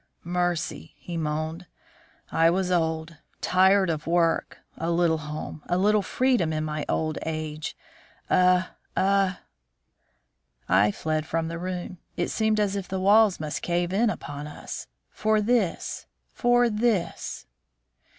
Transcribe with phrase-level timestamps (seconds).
[0.23, 1.67] "Mercy!" he moaned.
[2.31, 7.19] "I was old tired of work a little home a little freedom in my old
[7.23, 7.77] age
[8.27, 9.37] a a"
[10.67, 11.99] I fled from the room.
[12.17, 14.87] It seemed as if the walls must cave in upon us.
[15.11, 17.45] For this, for this!